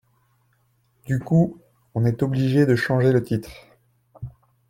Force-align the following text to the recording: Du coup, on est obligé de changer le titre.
Du 1.05 1.19
coup, 1.19 1.61
on 1.93 2.05
est 2.05 2.23
obligé 2.23 2.65
de 2.65 2.75
changer 2.75 3.11
le 3.11 3.21
titre. 3.21 3.51